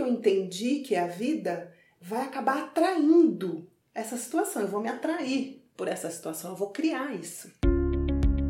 [0.00, 4.62] que eu entendi que é a vida vai acabar atraindo essa situação.
[4.62, 7.50] Eu vou me atrair por essa situação, eu vou criar isso.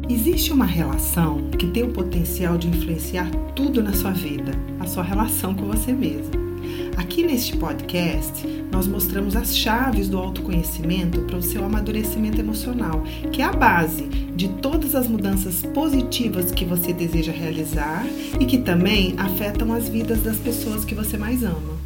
[0.08, 5.02] Existe uma relação que tem o potencial de influenciar tudo na sua vida, a sua
[5.02, 6.39] relação com você mesmo.
[7.00, 13.40] Aqui neste podcast, nós mostramos as chaves do autoconhecimento para o seu amadurecimento emocional, que
[13.40, 14.02] é a base
[14.36, 18.04] de todas as mudanças positivas que você deseja realizar
[18.38, 21.80] e que também afetam as vidas das pessoas que você mais ama.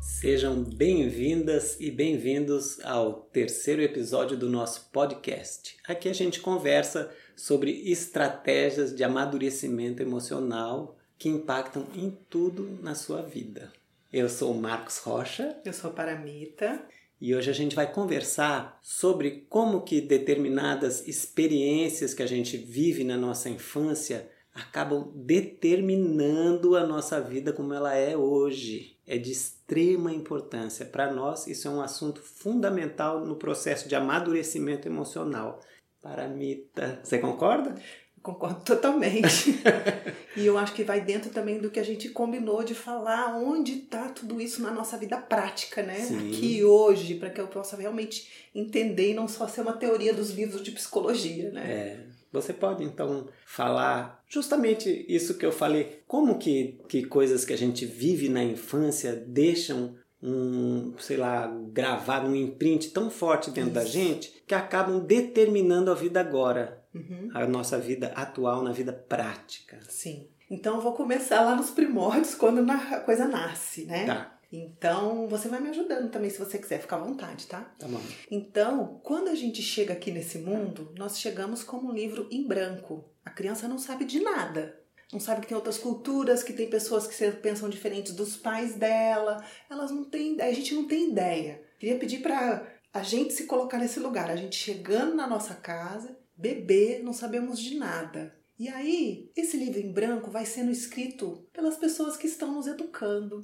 [0.00, 5.74] Sejam bem-vindas e bem-vindos ao terceiro episódio do nosso podcast.
[5.88, 13.20] Aqui a gente conversa sobre estratégias de amadurecimento emocional que impactam em tudo na sua
[13.20, 13.70] vida.
[14.10, 15.60] Eu sou o Marcos Rocha.
[15.66, 16.82] Eu sou Paramita.
[17.20, 23.04] E hoje a gente vai conversar sobre como que determinadas experiências que a gente vive
[23.04, 28.96] na nossa infância acabam determinando a nossa vida como ela é hoje.
[29.06, 34.88] É de extrema importância para nós, isso é um assunto fundamental no processo de amadurecimento
[34.88, 35.60] emocional.
[36.00, 37.74] Paramita, você concorda?
[38.22, 39.60] Concordo totalmente.
[40.36, 43.72] e eu acho que vai dentro também do que a gente combinou de falar, onde
[43.72, 46.00] está tudo isso na nossa vida prática, né?
[46.00, 46.28] Sim.
[46.28, 50.30] Aqui hoje, para que eu possa realmente entender e não só ser uma teoria dos
[50.32, 51.62] livros de psicologia, né?
[51.62, 52.20] É.
[52.32, 57.58] Você pode então falar justamente isso que eu falei, como que, que coisas que a
[57.58, 63.80] gente vive na infância deixam um, sei lá, gravado, um imprint tão forte dentro isso.
[63.80, 67.30] da gente que acabam determinando a vida agora, uhum.
[67.34, 69.78] a nossa vida atual na vida prática.
[69.88, 70.28] Sim.
[70.50, 74.06] Então eu vou começar lá nos primórdios, quando a coisa nasce, né?
[74.06, 74.36] Tá.
[74.52, 77.72] Então, você vai me ajudando também se você quiser, ficar à vontade, tá?
[77.78, 78.00] Tá bom.
[78.28, 83.04] Então, quando a gente chega aqui nesse mundo, nós chegamos como um livro em branco.
[83.24, 84.76] A criança não sabe de nada.
[85.12, 89.44] Não sabe que tem outras culturas, que tem pessoas que pensam diferentes dos pais dela.
[89.68, 91.62] Elas não têm, a gente não tem ideia.
[91.78, 96.16] Queria pedir para a gente se colocar nesse lugar, a gente chegando na nossa casa,
[96.40, 98.34] bebê, não sabemos de nada.
[98.58, 103.40] E aí, esse livro em branco vai sendo escrito pelas pessoas que estão nos educando,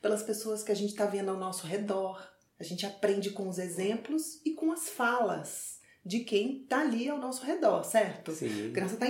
[0.00, 2.20] pelas pessoas que a gente está vendo ao nosso redor.
[2.58, 7.18] A gente aprende com os exemplos e com as falas de quem está ali ao
[7.18, 8.32] nosso redor, certo?
[8.32, 8.68] Sim.
[8.68, 9.06] A criança está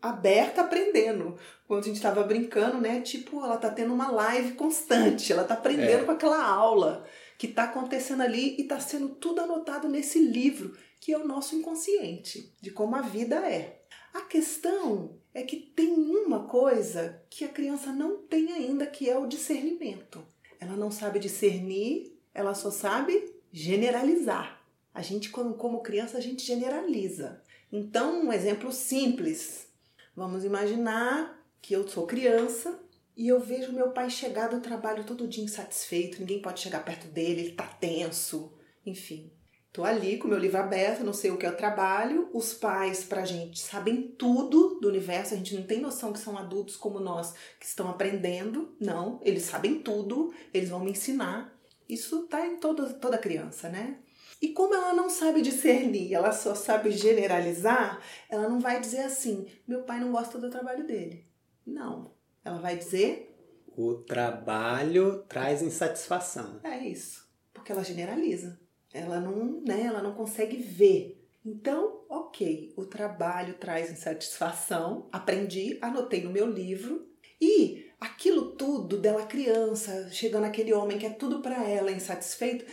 [0.00, 1.36] aberta aprendendo.
[1.66, 3.00] Quando a gente estava brincando, né?
[3.00, 6.04] Tipo, ela está tendo uma live constante, ela está aprendendo é.
[6.04, 7.06] com aquela aula
[7.38, 11.54] que está acontecendo ali e está sendo tudo anotado nesse livro, que é o nosso
[11.54, 13.82] inconsciente, de como a vida é.
[14.12, 19.16] A questão é que tem uma coisa que a criança não tem ainda, que é
[19.16, 20.24] o discernimento.
[20.60, 24.62] Ela não sabe discernir, ela só sabe generalizar.
[24.92, 27.42] A gente, como criança, a gente generaliza.
[27.70, 29.68] Então, um exemplo simples.
[30.16, 32.80] Vamos imaginar que eu sou criança
[33.16, 37.08] e eu vejo meu pai chegar do trabalho todo dia insatisfeito, ninguém pode chegar perto
[37.08, 38.56] dele, ele tá tenso,
[38.86, 39.32] enfim.
[39.78, 42.28] Tô ali com meu livro aberto, não sei o que é o trabalho.
[42.32, 46.36] Os pais, pra gente, sabem tudo do universo, a gente não tem noção que são
[46.36, 48.74] adultos como nós que estão aprendendo.
[48.80, 51.56] Não, eles sabem tudo, eles vão me ensinar.
[51.88, 54.00] Isso tá em toda, toda criança, né?
[54.42, 59.46] E como ela não sabe discernir, ela só sabe generalizar, ela não vai dizer assim:
[59.64, 61.24] meu pai não gosta do trabalho dele.
[61.64, 62.10] Não.
[62.44, 63.32] Ela vai dizer:
[63.76, 66.58] o trabalho traz insatisfação.
[66.64, 67.28] É isso.
[67.54, 68.58] Porque ela generaliza.
[68.92, 71.18] Ela não, né, ela não consegue ver.
[71.44, 77.06] Então, ok, o trabalho traz insatisfação, aprendi, anotei no meu livro
[77.40, 82.64] e aquilo tudo dela criança, chegando aquele homem que é tudo para ela insatisfeito,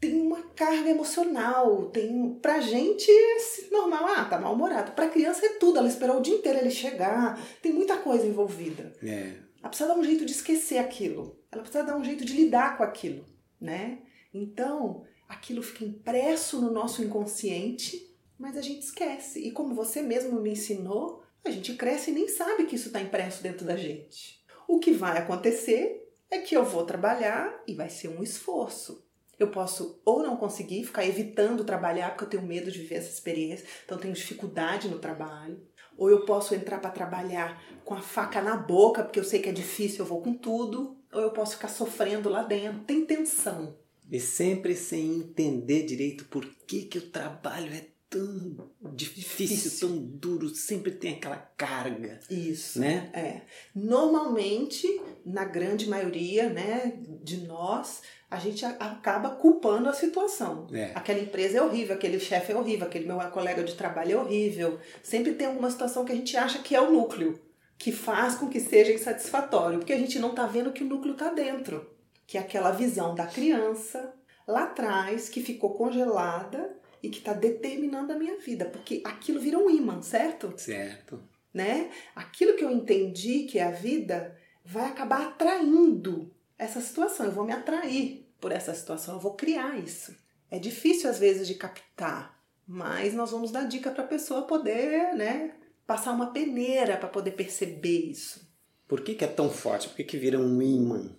[0.00, 4.92] tem uma carga emocional, tem pra gente é normal, ah, tá mal-humorado.
[4.92, 8.94] Pra criança é tudo, ela esperou o dia inteiro ele chegar, tem muita coisa envolvida.
[9.02, 9.34] É.
[9.60, 11.38] Ela precisa dar um jeito de esquecer aquilo.
[11.52, 13.26] Ela precisa dar um jeito de lidar com aquilo,
[13.60, 13.98] né?
[14.32, 19.38] Então, aquilo fica impresso no nosso inconsciente, mas a gente esquece.
[19.38, 23.00] E como você mesmo me ensinou, a gente cresce e nem sabe que isso está
[23.00, 24.44] impresso dentro da gente.
[24.66, 29.06] O que vai acontecer é que eu vou trabalhar e vai ser um esforço.
[29.38, 33.10] Eu posso ou não conseguir ficar evitando trabalhar porque eu tenho medo de viver essa
[33.10, 35.64] experiência, então tenho dificuldade no trabalho.
[35.96, 39.48] Ou eu posso entrar para trabalhar com a faca na boca porque eu sei que
[39.48, 40.96] é difícil, eu vou com tudo.
[41.12, 42.80] Ou eu posso ficar sofrendo lá dentro.
[42.80, 43.76] Tem tensão
[44.10, 49.98] e sempre sem entender direito por que, que o trabalho é tão difícil, difícil, tão
[49.98, 52.18] duro, sempre tem aquela carga.
[52.28, 52.80] Isso.
[52.80, 53.08] Né?
[53.14, 53.42] É.
[53.72, 54.84] Normalmente,
[55.24, 60.66] na grande maioria né, de nós, a gente acaba culpando a situação.
[60.72, 60.90] É.
[60.94, 64.80] Aquela empresa é horrível, aquele chefe é horrível, aquele meu colega de trabalho é horrível.
[65.04, 67.40] Sempre tem alguma situação que a gente acha que é o núcleo
[67.80, 71.14] que faz com que seja insatisfatório, porque a gente não está vendo que o núcleo
[71.14, 71.89] está dentro,
[72.30, 74.14] que é aquela visão da criança
[74.46, 79.58] lá atrás que ficou congelada e que está determinando a minha vida, porque aquilo vira
[79.58, 80.54] um imã, certo?
[80.56, 81.20] Certo.
[81.52, 81.90] Né?
[82.14, 87.26] Aquilo que eu entendi que é a vida vai acabar atraindo essa situação.
[87.26, 90.16] Eu vou me atrair por essa situação, eu vou criar isso.
[90.48, 95.16] É difícil às vezes de captar, mas nós vamos dar dica para a pessoa poder,
[95.16, 95.52] né,
[95.84, 98.48] passar uma peneira para poder perceber isso.
[98.86, 99.88] Por que, que é tão forte?
[99.88, 101.18] Por que, que vira um imã?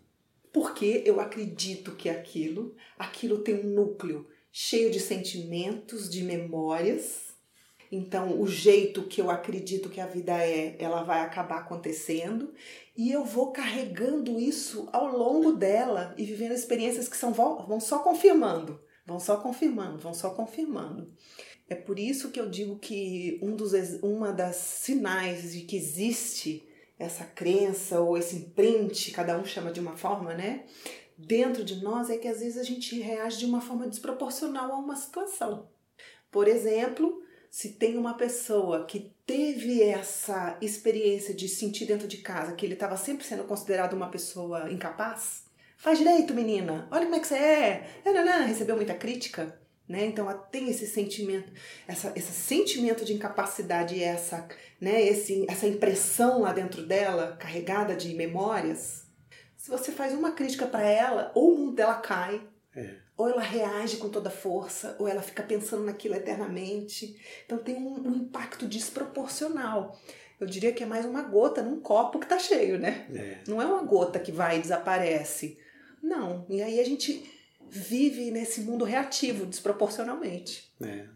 [0.52, 7.32] Porque eu acredito que aquilo, aquilo tem um núcleo cheio de sentimentos, de memórias.
[7.92, 12.54] Então, o jeito que eu acredito que a vida é, ela vai acabar acontecendo
[12.96, 18.00] e eu vou carregando isso ao longo dela e vivendo experiências que são vão só
[18.00, 21.12] confirmando, vão só confirmando, vão só confirmando.
[21.70, 23.72] É por isso que eu digo que um dos
[24.02, 26.68] uma das sinais de que existe
[27.02, 30.66] essa crença ou esse imprint, cada um chama de uma forma, né?
[31.26, 34.78] dentro de nós é que às vezes a gente reage de uma forma desproporcional a
[34.78, 35.70] uma situação.
[36.30, 42.54] Por exemplo, se tem uma pessoa que teve essa experiência de sentir dentro de casa
[42.54, 45.46] que ele estava sempre sendo considerado uma pessoa incapaz,
[45.78, 50.06] faz direito, menina, olha como é que você é, não, recebeu muita crítica, né?
[50.06, 51.52] Então ela tem esse sentimento,
[51.88, 54.48] essa, esse sentimento de incapacidade, essa,
[54.80, 59.02] né, esse, essa impressão lá dentro dela, carregada de memórias,
[59.62, 62.42] se você faz uma crítica para ela, ou o mundo dela cai,
[62.76, 62.96] é.
[63.16, 67.16] ou ela reage com toda força, ou ela fica pensando naquilo eternamente.
[67.46, 69.96] Então tem um, um, impacto desproporcional.
[70.40, 73.06] Eu diria que é mais uma gota num copo que tá cheio, né?
[73.14, 73.38] É.
[73.48, 75.60] Não é uma gota que vai e desaparece.
[76.02, 76.44] Não.
[76.50, 77.24] E aí a gente
[77.72, 80.70] vive nesse mundo reativo desproporcionalmente.
[80.82, 81.08] É.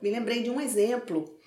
[0.00, 1.38] Me lembrei de um exemplo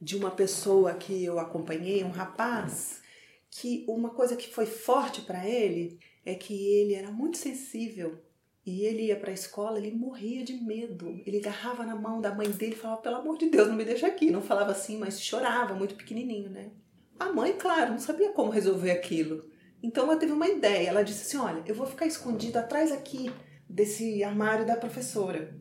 [0.00, 3.02] de uma pessoa que eu acompanhei, um rapaz
[3.50, 8.18] que uma coisa que foi forte para ele é que ele era muito sensível
[8.64, 11.20] e ele ia para a escola, ele morria de medo.
[11.26, 13.84] Ele agarrava na mão da mãe dele e falava: pelo amor de Deus, não me
[13.84, 14.30] deixa aqui.
[14.30, 16.70] Não falava assim, mas chorava, muito pequenininho, né?
[17.18, 19.44] A mãe, claro, não sabia como resolver aquilo.
[19.82, 20.88] Então ela teve uma ideia.
[20.88, 23.30] Ela disse assim: olha, eu vou ficar escondido atrás aqui
[23.72, 25.58] desse armário da professora.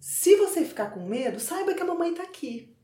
[0.00, 2.76] Se você ficar com medo, saiba que a mamãe está aqui.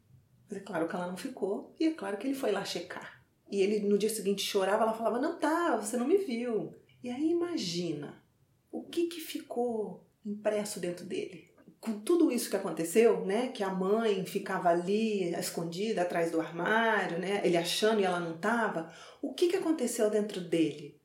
[0.49, 3.25] Mas é claro que ela não ficou e é claro que ele foi lá checar
[3.51, 6.75] e ele no dia seguinte chorava, ela falava: Não tá, você não me viu.
[7.03, 8.23] E aí imagina
[8.71, 11.53] o que, que ficou impresso dentro dele.
[11.81, 13.49] Com tudo isso que aconteceu, né?
[13.49, 17.43] Que a mãe ficava ali escondida atrás do armário, né?
[17.45, 18.91] Ele achando e ela não estava.
[19.21, 21.01] O que, que aconteceu dentro dele?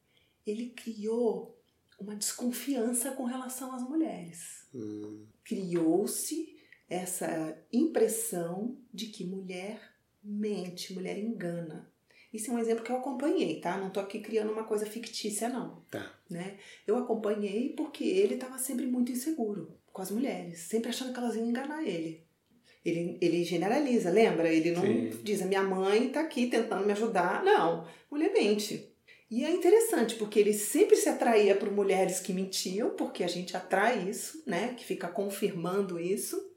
[0.48, 1.59] Ele criou
[2.00, 4.68] uma desconfiança com relação às mulheres.
[4.74, 5.26] Hum.
[5.44, 6.58] Criou-se
[6.90, 9.80] essa impressão de que mulher
[10.24, 11.92] mente, mulher engana.
[12.34, 13.78] Isso é um exemplo que eu acompanhei, tá?
[13.78, 15.84] Não tô aqui criando uma coisa fictícia, não.
[15.90, 16.14] Tá.
[16.30, 16.58] Né?
[16.86, 21.36] Eu acompanhei porque ele estava sempre muito inseguro com as mulheres, sempre achando que elas
[21.36, 22.24] iam enganar ele.
[22.86, 24.52] Ele, ele generaliza, lembra?
[24.52, 25.10] Ele não Sim.
[25.24, 27.44] diz, a minha mãe tá aqui tentando me ajudar.
[27.44, 28.89] Não, mulher mente.
[29.30, 33.56] E é interessante, porque ele sempre se atraía por mulheres que mentiam, porque a gente
[33.56, 34.74] atrai isso, né?
[34.74, 36.50] Que fica confirmando isso.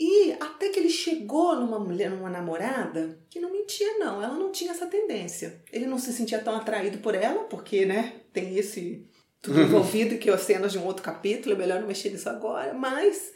[0.00, 4.22] E até que ele chegou numa mulher, numa namorada que não mentia, não.
[4.22, 5.62] Ela não tinha essa tendência.
[5.70, 9.06] Ele não se sentia tão atraído por ela, porque, né, tem esse
[9.42, 12.72] tudo envolvido que é cenas de um outro capítulo, é melhor não mexer nisso agora.
[12.72, 13.32] Mas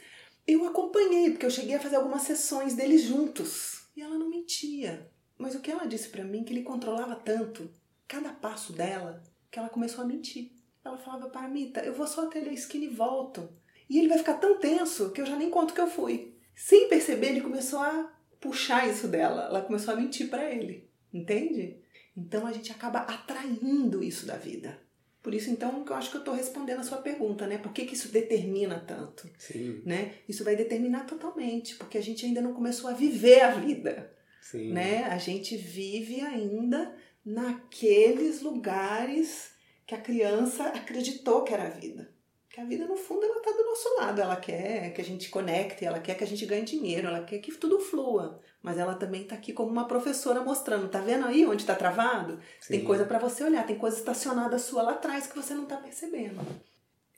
[0.47, 3.83] eu acompanhei, porque eu cheguei a fazer algumas sessões deles juntos.
[3.95, 5.07] E ela não mentia.
[5.37, 7.69] Mas o que ela disse para mim, que ele controlava tanto
[8.11, 10.51] cada passo dela, que ela começou a mentir.
[10.83, 13.49] Ela falava para mim, eu vou só até a esquina e volto.
[13.89, 16.35] E ele vai ficar tão tenso que eu já nem conto que eu fui.
[16.53, 19.45] Sem perceber, ele começou a puxar isso dela.
[19.45, 20.89] Ela começou a mentir para ele.
[21.13, 21.77] Entende?
[22.15, 24.77] Então a gente acaba atraindo isso da vida.
[25.21, 27.59] Por isso, então, que eu acho que eu estou respondendo a sua pergunta, né?
[27.59, 29.29] Por que, que isso determina tanto?
[29.37, 29.83] Sim.
[29.85, 30.15] Né?
[30.27, 34.11] Isso vai determinar totalmente, porque a gente ainda não começou a viver a vida.
[34.41, 34.73] Sim.
[34.73, 35.03] Né?
[35.03, 39.51] A gente vive ainda naqueles lugares
[39.85, 42.13] que a criança acreditou que era a vida.
[42.49, 44.21] Que a vida, no fundo, ela tá do nosso lado.
[44.21, 47.39] Ela quer que a gente conecte, ela quer que a gente ganhe dinheiro, ela quer
[47.39, 48.41] que tudo flua.
[48.61, 52.39] Mas ela também tá aqui como uma professora mostrando, tá vendo aí onde tá travado?
[52.59, 52.73] Sim.
[52.73, 55.77] Tem coisa para você olhar, tem coisa estacionada sua lá atrás que você não tá
[55.77, 56.39] percebendo.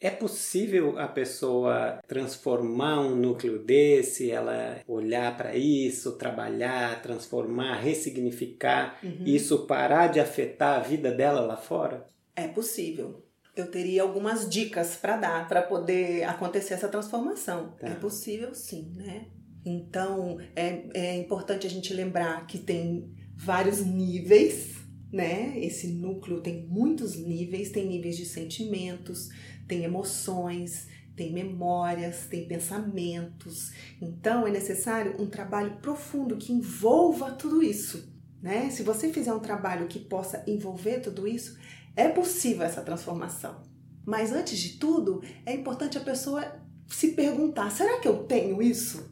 [0.03, 8.99] É possível a pessoa transformar um núcleo desse, ela olhar para isso, trabalhar, transformar, ressignificar,
[9.01, 9.23] uhum.
[9.25, 12.05] isso parar de afetar a vida dela lá fora?
[12.35, 13.23] É possível
[13.55, 17.73] eu teria algumas dicas para dar para poder acontecer essa transformação.
[17.79, 17.87] Tá.
[17.87, 19.27] É possível sim, né?
[19.65, 24.75] Então é, é importante a gente lembrar que tem vários níveis,
[25.11, 25.53] né?
[25.57, 29.29] Esse núcleo tem muitos níveis, tem níveis de sentimentos,
[29.67, 33.71] tem emoções, tem memórias, tem pensamentos.
[34.01, 38.69] Então é necessário um trabalho profundo que envolva tudo isso, né?
[38.69, 41.57] Se você fizer um trabalho que possa envolver tudo isso,
[41.95, 43.61] é possível essa transformação.
[44.05, 49.11] Mas antes de tudo, é importante a pessoa se perguntar: será que eu tenho isso?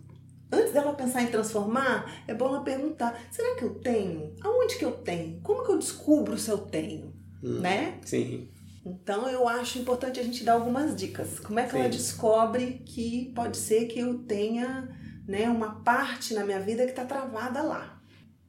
[0.51, 4.35] Antes dela pensar em transformar, é bom ela perguntar: será que eu tenho?
[4.41, 5.39] Aonde que eu tenho?
[5.41, 7.13] Como que eu descubro se eu tenho?
[7.41, 7.99] Hum, né?
[8.03, 8.50] Sim.
[8.85, 11.39] Então eu acho importante a gente dar algumas dicas.
[11.39, 11.79] Como é que Sim.
[11.79, 14.89] ela descobre que pode ser que eu tenha
[15.27, 18.01] né, uma parte na minha vida que está travada lá?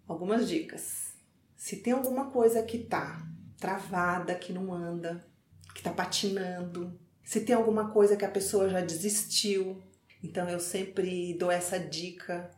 [0.08, 1.12] Algumas dicas.
[1.56, 3.22] Se tem alguma coisa que está
[3.58, 5.24] travada, que não anda,
[5.72, 9.80] que está patinando, se tem alguma coisa que a pessoa já desistiu,
[10.22, 12.50] então eu sempre dou essa dica.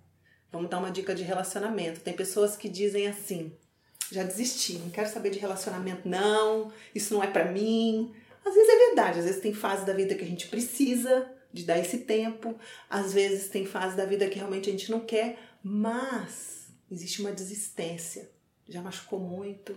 [0.51, 2.01] Vamos dar uma dica de relacionamento.
[2.01, 3.53] Tem pessoas que dizem assim:
[4.11, 8.15] já desisti, não quero saber de relacionamento, não, isso não é para mim.
[8.45, 11.65] Às vezes é verdade, às vezes tem fase da vida que a gente precisa de
[11.65, 12.59] dar esse tempo,
[12.91, 17.33] às vezes tem fase da vida que realmente a gente não quer, mas existe uma
[17.33, 18.31] desistência,
[18.69, 19.75] já machucou muito.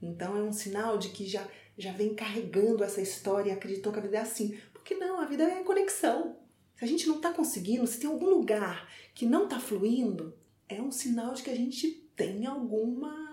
[0.00, 3.98] Então é um sinal de que já, já vem carregando essa história e acreditou que
[3.98, 4.58] a vida é assim.
[4.72, 6.36] Porque não, a vida é conexão.
[6.76, 10.36] Se a gente não está conseguindo, se tem algum lugar que não está fluindo,
[10.68, 13.25] é um sinal de que a gente tem alguma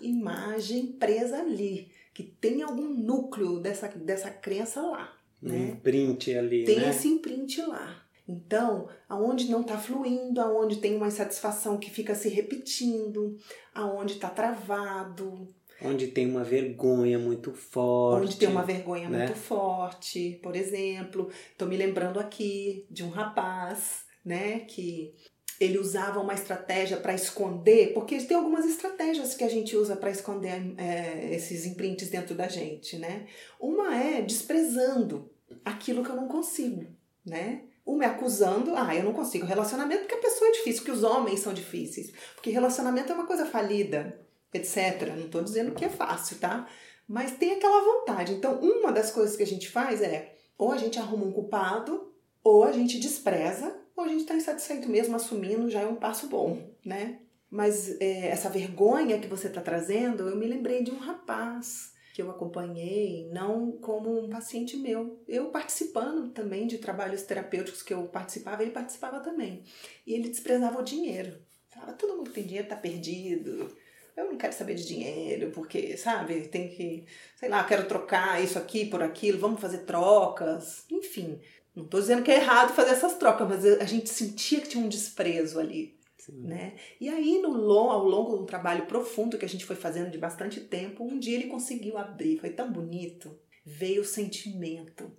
[0.00, 5.16] imagem presa ali, que tem algum núcleo dessa, dessa crença lá.
[5.42, 5.68] Um né?
[5.70, 6.64] imprint ali.
[6.64, 6.90] Tem né?
[6.90, 8.02] esse imprint lá.
[8.28, 13.36] Então, aonde não está fluindo, aonde tem uma insatisfação que fica se repetindo,
[13.74, 15.52] aonde está travado,
[15.84, 18.24] Onde tem uma vergonha muito forte.
[18.24, 19.26] Onde tem uma vergonha né?
[19.26, 21.28] muito forte, por exemplo.
[21.50, 25.14] Estou me lembrando aqui de um rapaz, né, que
[25.62, 30.10] ele usava uma estratégia para esconder, porque tem algumas estratégias que a gente usa para
[30.10, 33.26] esconder é, esses imprints dentro da gente, né?
[33.60, 35.30] Uma é desprezando
[35.64, 36.86] aquilo que eu não consigo,
[37.24, 37.62] né?
[37.86, 41.02] Um me acusando, ah, eu não consigo relacionamento porque a pessoa é difícil, porque os
[41.02, 45.14] homens são difíceis, porque relacionamento é uma coisa falida etc.
[45.16, 46.68] Não estou dizendo que é fácil, tá?
[47.08, 48.32] Mas tem aquela vontade.
[48.32, 52.12] Então, uma das coisas que a gente faz é ou a gente arruma um culpado,
[52.44, 56.28] ou a gente despreza, ou a gente está insatisfeito mesmo, assumindo, já é um passo
[56.28, 57.20] bom, né?
[57.50, 62.20] Mas é, essa vergonha que você está trazendo, eu me lembrei de um rapaz que
[62.20, 65.22] eu acompanhei, não como um paciente meu.
[65.26, 69.64] Eu participando também de trabalhos terapêuticos que eu participava, ele participava também.
[70.06, 71.38] E ele desprezava o dinheiro.
[71.70, 73.74] Falava, todo mundo que tem dinheiro está perdido,
[74.14, 77.06] eu não quero saber de dinheiro, porque, sabe, tem que,
[77.36, 81.40] sei lá, quero trocar isso aqui por aquilo, vamos fazer trocas, enfim.
[81.74, 84.84] Não estou dizendo que é errado fazer essas trocas, mas a gente sentia que tinha
[84.84, 85.98] um desprezo ali.
[86.28, 86.76] Né?
[87.00, 90.10] E aí, no long, ao longo de um trabalho profundo que a gente foi fazendo
[90.10, 93.36] de bastante tempo, um dia ele conseguiu abrir, foi tão bonito.
[93.64, 95.10] Veio o sentimento.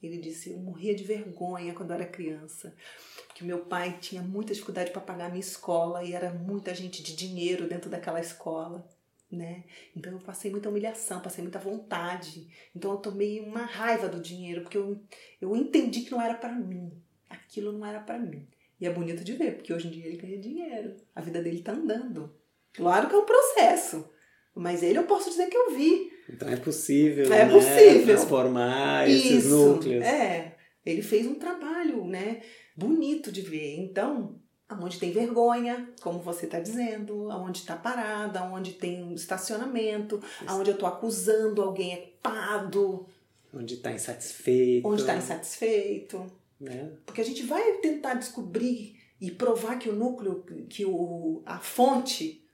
[0.00, 2.72] Ele disse: Eu morria de vergonha quando era criança
[3.34, 7.02] que meu pai tinha muita dificuldade para pagar a minha escola e era muita gente
[7.02, 8.84] de dinheiro dentro daquela escola,
[9.30, 9.64] né?
[9.94, 12.48] Então eu passei muita humilhação, passei muita vontade.
[12.74, 15.00] Então eu tomei uma raiva do dinheiro porque eu,
[15.40, 16.92] eu entendi que não era para mim.
[17.28, 18.46] Aquilo não era para mim.
[18.80, 20.96] E é bonito de ver, porque hoje em dia ele ganha dinheiro.
[21.14, 22.32] A vida dele tá andando.
[22.72, 24.08] Claro que é um processo,
[24.54, 26.12] mas ele eu posso dizer que eu vi.
[26.28, 27.50] Então é possível, é né?
[27.50, 30.04] possível transformar esses Isso, núcleos.
[30.04, 30.56] É,
[30.86, 32.40] ele fez um trabalho, né?
[32.78, 33.76] bonito de ver.
[33.80, 40.16] Então, aonde tem vergonha, como você está dizendo, aonde está parada, aonde tem um estacionamento,
[40.16, 40.44] Isso.
[40.46, 43.06] aonde eu estou acusando alguém é culpado.
[43.52, 44.86] Onde está insatisfeito.
[44.86, 46.30] Onde está insatisfeito.
[46.60, 46.92] Né?
[47.06, 52.44] Porque a gente vai tentar descobrir e provar que o núcleo, que o, a fonte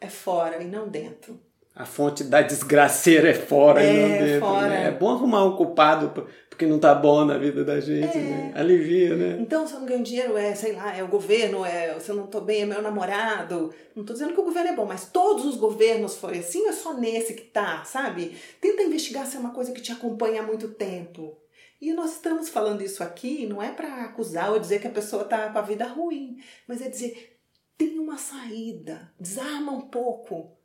[0.00, 1.40] é fora e não dentro.
[1.74, 4.46] A fonte da desgraceira é fora é, e não dentro.
[4.46, 4.68] Fora.
[4.68, 4.86] Né?
[4.86, 8.20] É bom arrumar um culpado porque não tá bom na vida da gente, é.
[8.20, 8.52] né?
[8.54, 9.38] Alivia, né?
[9.40, 12.14] Então, se eu não ganho dinheiro, é, sei lá, é o governo, é, se eu
[12.14, 13.74] não tô bem, é meu namorado.
[13.96, 16.68] Não tô dizendo que o governo é bom, mas todos os governos foram assim, ou
[16.68, 18.36] é só nesse que tá, sabe?
[18.60, 21.36] Tenta investigar se é uma coisa que te acompanha há muito tempo.
[21.80, 25.24] E nós estamos falando isso aqui, não é para acusar ou dizer que a pessoa
[25.24, 26.36] tá com a vida ruim,
[26.68, 27.36] mas é dizer,
[27.76, 30.56] tem uma saída, desarma um pouco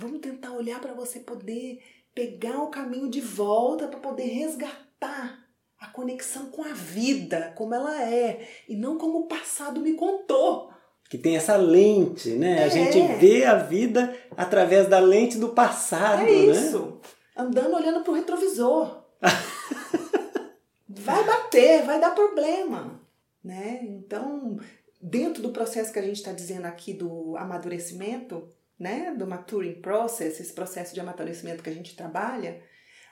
[0.00, 1.80] Vamos tentar olhar para você poder
[2.14, 5.44] pegar o caminho de volta para poder resgatar
[5.76, 10.70] a conexão com a vida, como ela é, e não como o passado me contou.
[11.10, 12.60] Que tem essa lente, né?
[12.60, 12.64] É.
[12.64, 16.32] A gente vê a vida através da lente do passado, é né?
[16.32, 17.00] isso.
[17.36, 19.02] Andando olhando pro retrovisor.
[20.88, 23.00] vai bater, vai dar problema,
[23.42, 23.80] né?
[23.82, 24.60] Então,
[25.02, 30.38] dentro do processo que a gente está dizendo aqui do amadurecimento, né, do maturing process,
[30.38, 32.62] esse processo de amadurecimento que a gente trabalha,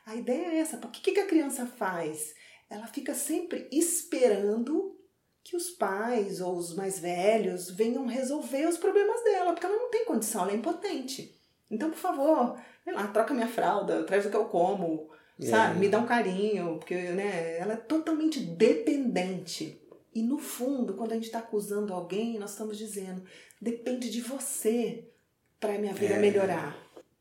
[0.04, 0.76] a ideia é essa.
[0.76, 2.35] O que, que a criança faz?
[2.70, 4.96] Ela fica sempre esperando
[5.42, 9.90] que os pais ou os mais velhos venham resolver os problemas dela, porque ela não
[9.90, 11.40] tem condição, ela é impotente.
[11.70, 15.78] Então, por favor, sei lá, troca minha fralda, traz o que eu como, sabe?
[15.78, 19.80] Me dá um carinho, porque né, ela é totalmente dependente.
[20.14, 23.23] E no fundo, quando a gente está acusando alguém, nós estamos dizendo:
[23.61, 25.12] depende de você
[25.60, 26.18] para minha vida é.
[26.18, 26.76] melhorar.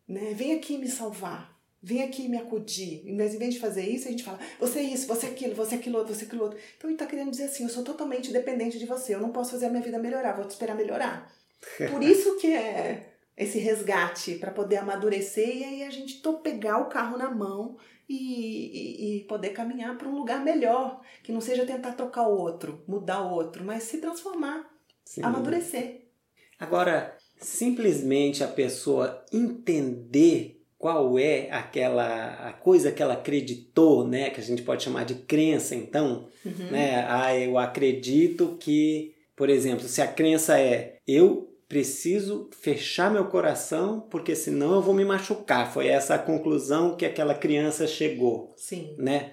[0.07, 0.33] Né?
[0.33, 1.55] Vem aqui me salvar.
[1.81, 3.03] Vem aqui me acudir.
[3.13, 5.53] Mas em vez de fazer isso, a gente fala: você é isso, você é aquilo,
[5.53, 6.59] você é aquilo outro, você é aquilo outro.
[6.77, 9.13] Então ele está querendo dizer assim: eu sou totalmente dependente de você.
[9.13, 11.31] Eu não posso fazer a minha vida melhorar, vou te esperar melhorar.
[11.91, 16.89] Por isso que é esse resgate para poder amadurecer e aí a gente pegar o
[16.89, 17.77] carro na mão
[18.07, 22.37] e, e, e poder caminhar para um lugar melhor, que não seja tentar trocar o
[22.37, 24.69] outro, mudar o outro, mas se transformar,
[25.03, 25.23] Sim.
[25.23, 26.05] amadurecer.
[26.59, 34.39] Agora, simplesmente a pessoa entender qual é aquela a coisa que ela acreditou, né, que
[34.39, 36.71] a gente pode chamar de crença, então, uhum.
[36.71, 37.05] né?
[37.07, 44.01] Ah, eu acredito que, por exemplo, se a crença é eu preciso fechar meu coração
[44.11, 45.73] porque senão eu vou me machucar.
[45.73, 48.53] Foi essa a conclusão que aquela criança chegou.
[48.55, 48.95] Sim.
[48.99, 49.31] Né?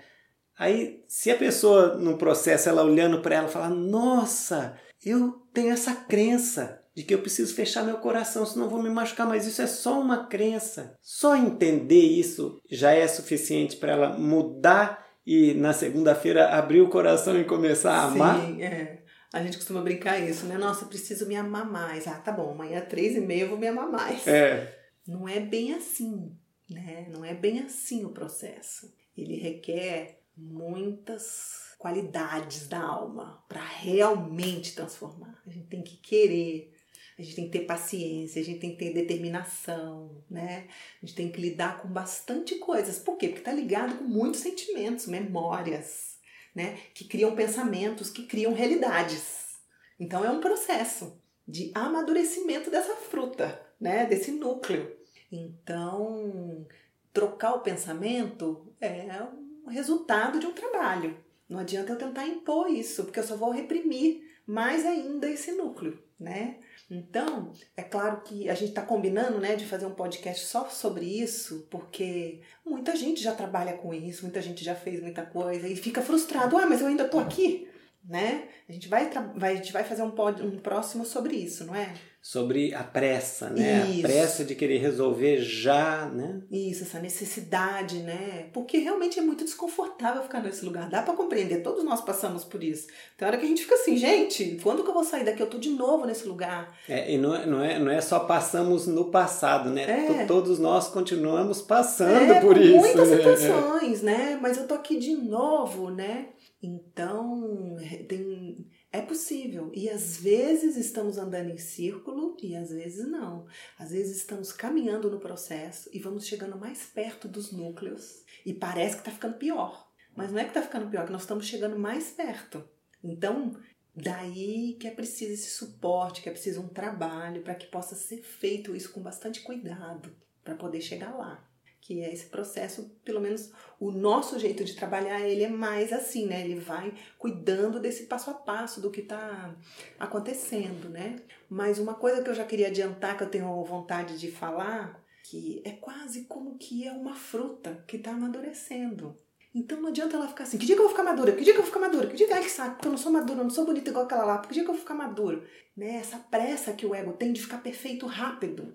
[0.58, 5.94] Aí, se a pessoa no processo ela olhando para ela fala: "Nossa, eu tenho essa
[5.94, 9.66] crença de que eu preciso fechar meu coração, senão vou me machucar, mas isso é
[9.66, 10.96] só uma crença".
[11.00, 17.40] Só entender isso já é suficiente para ela mudar e na segunda-feira abrir o coração
[17.40, 18.40] e começar a amar.
[18.40, 19.02] Sim, é.
[19.32, 20.58] A gente costuma brincar isso, né?
[20.58, 22.06] Nossa, eu preciso me amar mais.
[22.06, 24.26] Ah, tá bom, amanhã três e meia eu vou me amar mais.
[24.26, 24.78] É.
[25.06, 26.36] Não é bem assim,
[26.68, 27.06] né?
[27.10, 28.92] Não é bem assim o processo.
[29.16, 35.40] Ele requer muitas qualidades da alma para realmente transformar.
[35.46, 36.72] A gente tem que querer,
[37.18, 40.66] a gente tem que ter paciência, a gente tem que ter determinação, né?
[41.02, 42.98] A gente tem que lidar com bastante coisas.
[42.98, 43.28] Por quê?
[43.28, 46.18] Porque tá ligado com muitos sentimentos, memórias,
[46.54, 46.78] né?
[46.94, 49.56] Que criam pensamentos, que criam realidades.
[50.00, 54.06] Então é um processo de amadurecimento dessa fruta, né?
[54.06, 54.96] Desse núcleo.
[55.30, 56.66] Então,
[57.12, 59.22] trocar o pensamento é
[59.64, 61.16] um resultado de um trabalho.
[61.48, 66.02] Não adianta eu tentar impor isso, porque eu só vou reprimir mais ainda esse núcleo,
[66.18, 66.58] né?
[66.94, 71.06] Então, é claro que a gente está combinando né, de fazer um podcast só sobre
[71.06, 75.74] isso, porque muita gente já trabalha com isso, muita gente já fez muita coisa e
[75.74, 76.54] fica frustrado.
[76.54, 77.66] Ah, mas eu ainda estou aqui,
[78.04, 78.48] né?
[78.68, 81.74] A gente vai, vai, a gente vai fazer um, pod, um próximo sobre isso, não
[81.74, 81.92] é?
[82.22, 83.84] sobre a pressa, né?
[83.90, 83.98] Isso.
[83.98, 86.40] A pressa de querer resolver já, né?
[86.52, 88.46] Isso, essa necessidade, né?
[88.52, 90.88] Porque realmente é muito desconfortável ficar nesse lugar.
[90.88, 92.86] Dá para compreender, todos nós passamos por isso.
[93.18, 95.42] Tem hora que a gente fica assim, gente, quando que eu vou sair daqui?
[95.42, 96.72] Eu tô de novo nesse lugar.
[96.88, 100.22] É, e não é, não é, não é só passamos no passado, né?
[100.22, 100.24] É.
[100.24, 102.76] Todos nós continuamos passando é, por isso.
[102.76, 103.16] Muitas né?
[103.16, 104.38] situações, né?
[104.40, 106.28] Mas eu tô aqui de novo, né?
[106.62, 107.76] Então,
[108.08, 109.72] tem é possível.
[109.74, 113.46] E às vezes estamos andando em círculo e às vezes não.
[113.78, 118.96] Às vezes estamos caminhando no processo e vamos chegando mais perto dos núcleos e parece
[118.96, 119.90] que está ficando pior.
[120.14, 122.62] Mas não é que está ficando pior, é que nós estamos chegando mais perto.
[123.02, 123.56] Então,
[123.96, 128.22] daí que é preciso esse suporte, que é preciso um trabalho para que possa ser
[128.22, 131.51] feito isso com bastante cuidado para poder chegar lá
[131.82, 136.26] que é esse processo, pelo menos o nosso jeito de trabalhar, ele é mais assim,
[136.26, 136.40] né?
[136.44, 139.52] Ele vai cuidando desse passo a passo do que está
[139.98, 141.16] acontecendo, né?
[141.50, 145.60] Mas uma coisa que eu já queria adiantar, que eu tenho vontade de falar, que
[145.64, 149.16] é quase como que é uma fruta que está amadurecendo.
[149.52, 151.32] Então não adianta ela ficar assim, que dia que eu vou ficar madura?
[151.32, 152.06] Que dia que eu vou ficar madura?
[152.06, 153.90] Que dia que, ai que saco, porque eu não sou madura, eu não sou bonita
[153.90, 155.44] igual aquela lá, que dia que eu vou ficar madura?
[155.76, 155.96] Né?
[155.96, 158.72] Essa pressa que o ego tem de ficar perfeito rápido.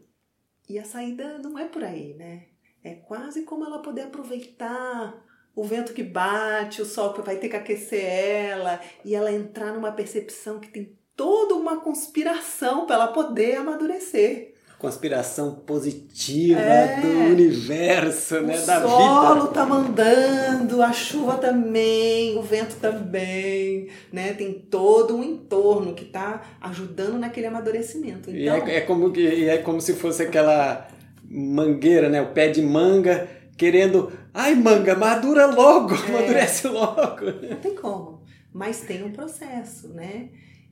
[0.68, 2.48] E a saída não é por aí, né?
[2.88, 5.14] É quase como ela poder aproveitar
[5.54, 9.74] o vento que bate, o sol que vai ter que aquecer ela, e ela entrar
[9.74, 14.54] numa percepção que tem toda uma conspiração para ela poder amadurecer.
[14.78, 18.62] Conspiração positiva é, do universo, né?
[18.62, 18.86] Da vida.
[18.86, 24.34] O solo tá mandando, a chuva também, o vento também, né?
[24.34, 28.30] Tem todo um entorno que tá ajudando naquele amadurecimento.
[28.30, 30.88] Então, e é, então é como que é como se fosse aquela
[31.30, 32.22] mangueira, né?
[32.22, 36.10] O pé de manga, querendo, ai manga, madura logo, é.
[36.10, 37.26] amadurece logo.
[37.50, 40.30] Não tem como, mas tem um processo, né?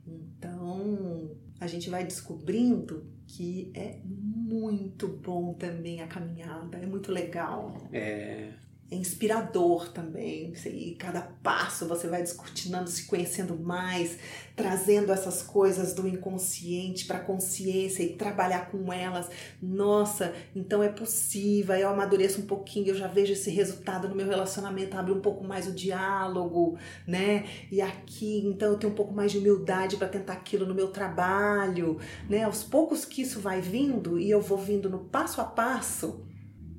[0.07, 7.75] Então a gente vai descobrindo que é muito bom também a caminhada, é muito legal.
[7.91, 8.49] É.
[8.91, 10.53] é inspirador também.
[10.65, 14.19] E cada passo você vai descortinando, se conhecendo mais,
[14.55, 19.27] trazendo essas coisas do inconsciente para a consciência e trabalhar com elas.
[19.59, 21.75] Nossa, então é possível.
[21.75, 25.43] Eu amadureço um pouquinho, eu já vejo esse resultado no meu relacionamento, abre um pouco
[25.43, 27.45] mais o diálogo, né?
[27.71, 30.89] E aqui, então eu tenho um pouco mais de humildade para tentar aquilo no meu
[30.89, 32.43] trabalho, né?
[32.43, 36.23] Aos poucos que isso vai vindo e eu vou vindo no passo a passo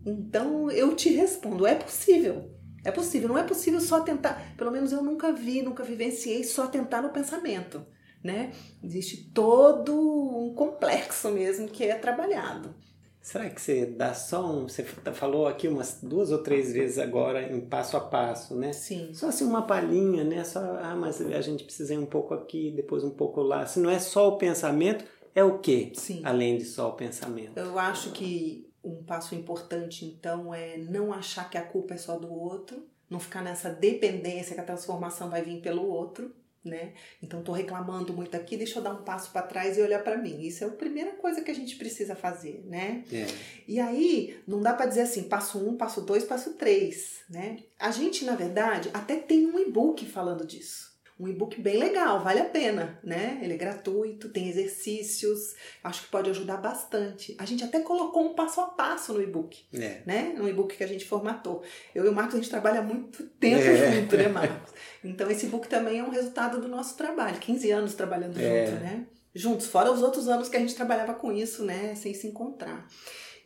[0.07, 2.51] então eu te respondo: é possível.
[2.85, 3.29] É possível.
[3.29, 4.55] Não é possível só tentar.
[4.57, 7.85] Pelo menos eu nunca vi, nunca vivenciei só tentar no pensamento.
[8.23, 8.53] Né?
[8.83, 12.75] Existe todo um complexo mesmo que é trabalhado.
[13.21, 14.69] Será que você dá só um.
[14.69, 18.73] Você falou aqui umas duas ou três vezes agora em passo a passo, né?
[18.73, 19.13] Sim.
[19.13, 20.45] Só assim uma palhinha, né?
[20.45, 23.67] Só, ah, mas a gente precisa ir um pouco aqui, depois um pouco lá.
[23.67, 25.91] Se não é só o pensamento, é o quê?
[25.95, 26.23] Sim.
[26.25, 27.59] Além de só o pensamento.
[27.59, 32.19] Eu acho que um passo importante, então, é não achar que a culpa é só
[32.19, 36.95] do outro, não ficar nessa dependência que a transformação vai vir pelo outro, né?
[37.23, 40.19] Então, tô reclamando muito aqui, deixa eu dar um passo para trás e olhar para
[40.19, 40.41] mim.
[40.41, 43.05] Isso é a primeira coisa que a gente precisa fazer, né?
[43.13, 43.27] É.
[43.69, 47.59] E aí, não dá para dizer assim, passo um, passo dois, passo três, né?
[47.79, 52.41] A gente, na verdade, até tem um e-book falando disso um e-book bem legal, vale
[52.41, 53.39] a pena, né?
[53.41, 57.35] Ele é gratuito, tem exercícios, acho que pode ajudar bastante.
[57.39, 60.03] A gente até colocou um passo a passo no e-book, é.
[60.05, 60.35] né?
[60.37, 61.63] No e-book que a gente formatou.
[61.95, 63.93] Eu e o Marcos, a gente trabalha muito tempo é.
[63.93, 64.75] junto, né, Marcos?
[65.03, 68.67] Então esse e-book também é um resultado do nosso trabalho, 15 anos trabalhando é.
[68.67, 69.07] junto, né?
[69.35, 71.95] Juntos, fora os outros anos que a gente trabalhava com isso, né?
[71.95, 72.87] Sem se encontrar.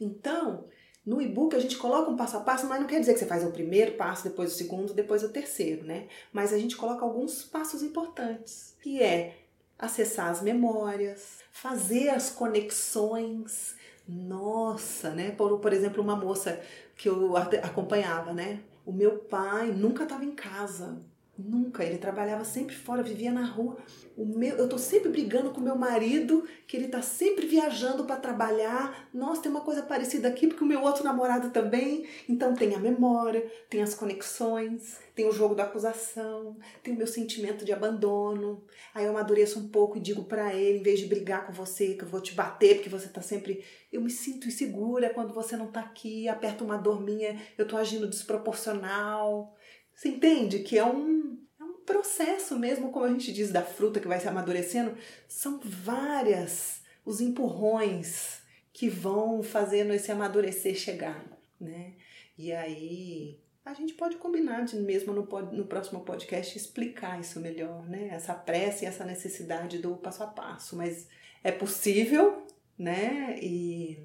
[0.01, 0.67] Então,
[1.05, 3.27] no e-book a gente coloca um passo a passo, mas não quer dizer que você
[3.27, 6.09] faz o primeiro passo, depois o segundo, depois o terceiro, né?
[6.33, 9.39] Mas a gente coloca alguns passos importantes, que é
[9.79, 13.75] acessar as memórias, fazer as conexões.
[14.07, 15.31] Nossa, né?
[15.31, 16.61] Por, por exemplo, uma moça
[16.97, 18.61] que eu acompanhava, né?
[18.85, 21.01] O meu pai nunca estava em casa.
[21.43, 23.79] Nunca, ele trabalhava sempre fora, vivia na rua.
[24.17, 28.17] O meu, eu tô sempre brigando com meu marido, que ele tá sempre viajando para
[28.17, 29.09] trabalhar.
[29.15, 32.07] Nossa, tem uma coisa parecida aqui, porque o meu outro namorado também.
[32.29, 37.07] Então tem a memória, tem as conexões, tem o jogo da acusação, tem o meu
[37.07, 38.63] sentimento de abandono.
[38.95, 41.95] Aí eu amadureço um pouco e digo para ele, em vez de brigar com você,
[41.95, 45.57] que eu vou te bater porque você tá sempre, eu me sinto insegura quando você
[45.57, 49.55] não tá aqui, aperta uma dor minha, eu tô agindo desproporcional.
[50.01, 54.01] Você entende que é um, é um processo mesmo, como a gente diz da fruta
[54.01, 54.97] que vai se amadurecendo,
[55.29, 58.41] são várias os empurrões
[58.73, 61.23] que vão fazendo esse amadurecer chegar,
[61.61, 61.97] né?
[62.39, 67.87] E aí a gente pode combinar de mesmo no, no próximo podcast explicar isso melhor,
[67.87, 68.09] né?
[68.11, 71.09] Essa pressa e essa necessidade do passo a passo, mas
[71.45, 72.47] é possível,
[72.79, 73.39] né?
[73.39, 73.99] E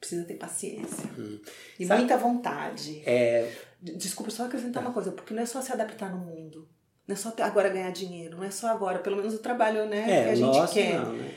[0.00, 1.40] precisa ter paciência hum.
[1.78, 3.02] e Sabe, muita vontade.
[3.06, 3.52] É,
[3.94, 6.68] Desculpa, só acrescentar uma coisa, porque não é só se adaptar no mundo.
[7.06, 10.00] Não é só agora ganhar dinheiro, não é só agora, pelo menos o trabalho né,
[10.10, 11.00] é, que a gente nossa, quer.
[11.00, 11.34] Não, né?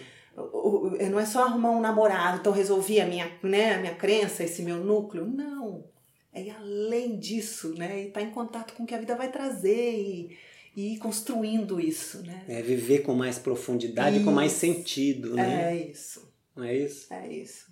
[1.11, 4.63] Não é só arrumar um namorado, então resolvi a minha, né, a minha crença, esse
[4.63, 5.25] meu núcleo.
[5.25, 5.83] Não.
[6.33, 8.03] É além disso, né?
[8.03, 10.37] E estar tá em contato com o que a vida vai trazer e,
[10.75, 12.45] e ir construindo isso, né?
[12.47, 14.25] É viver com mais profundidade, isso.
[14.25, 15.73] com mais sentido, né?
[15.73, 16.31] É isso.
[16.55, 17.13] Não é isso?
[17.13, 17.67] É isso.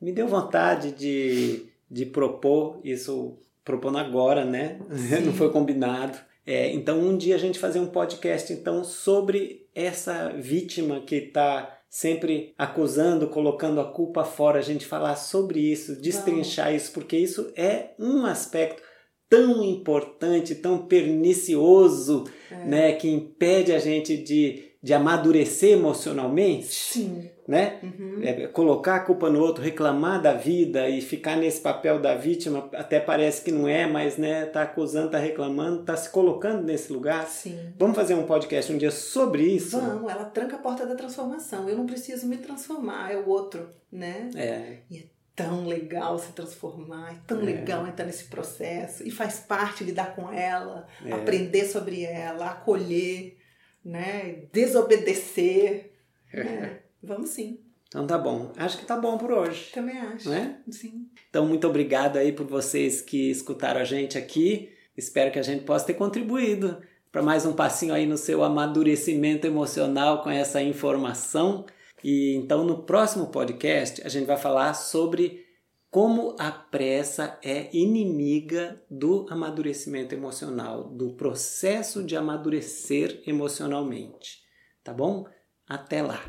[0.00, 4.78] Me deu vontade de, de propor isso propondo agora, né?
[5.24, 6.18] Não foi combinado.
[6.44, 11.78] É, então um dia a gente fazer um podcast então sobre essa vítima que está
[11.88, 16.76] sempre acusando, colocando a culpa fora, a gente falar sobre isso, destrinchar Não.
[16.76, 18.82] isso, porque isso é um aspecto
[19.28, 22.64] tão importante, tão pernicioso, é.
[22.64, 26.66] né, que impede a gente de, de amadurecer emocionalmente.
[26.66, 27.80] Sim né?
[27.82, 28.20] Uhum.
[28.22, 32.68] É, colocar a culpa no outro, reclamar da vida e ficar nesse papel da vítima,
[32.74, 36.92] até parece que não é, mas né, tá acusando, tá reclamando, tá se colocando nesse
[36.92, 37.26] lugar.
[37.26, 37.74] Sim.
[37.78, 39.78] Vamos fazer um podcast um dia sobre isso?
[39.78, 41.68] Vamos, ela tranca a porta da transformação.
[41.68, 44.30] Eu não preciso me transformar, é o outro, né?
[44.36, 44.78] É.
[44.90, 47.44] E é tão legal se transformar, é tão é.
[47.44, 51.12] legal entrar nesse processo e faz parte lidar com ela, é.
[51.12, 53.36] aprender sobre ela, acolher,
[53.84, 54.44] né?
[54.52, 55.92] Desobedecer.
[56.32, 56.80] Né?
[57.02, 57.60] Vamos sim.
[57.88, 58.52] Então tá bom.
[58.56, 59.70] Acho que tá bom por hoje.
[59.72, 60.28] Também acho.
[60.30, 60.60] Né?
[60.70, 61.08] Sim.
[61.28, 64.70] Então muito obrigado aí por vocês que escutaram a gente aqui.
[64.96, 69.46] Espero que a gente possa ter contribuído para mais um passinho aí no seu amadurecimento
[69.46, 71.66] emocional com essa informação.
[72.02, 75.44] E então no próximo podcast a gente vai falar sobre
[75.92, 84.40] como a pressa é inimiga do amadurecimento emocional, do processo de amadurecer emocionalmente.
[84.82, 85.26] Tá bom?
[85.68, 86.24] Até lá!